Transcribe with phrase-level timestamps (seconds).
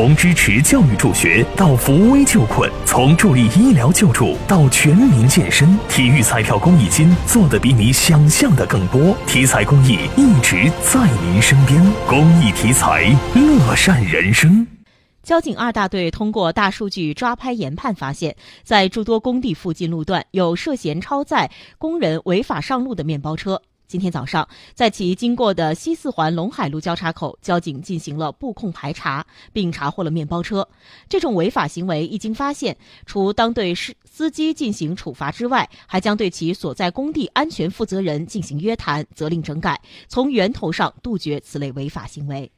[0.00, 9.14] 从支持教育助学到扶危救困，从助力医疗救助到全民健身，体育彩票公益金做的比你想象的更多。
[9.26, 11.78] 体彩公益一直在您身边，
[12.08, 14.66] 公益体彩，乐善人生。
[15.22, 23.60] 交警二大队通过大数据抓拍研判发现，在诸多工地附近路段有涉嫌超载工人违法上路的面包车。
[23.90, 30.64] 今天早上，在其经过的西四环陇海路交叉口，交警进行了布控排查，并查获了面包车。
[31.08, 42.48] 这种违法行为一经发现，除当对司司机进行处罚之外，还将对其所在工地安全负责人进行约谈、责令整改，从源头上杜绝此类违法行为。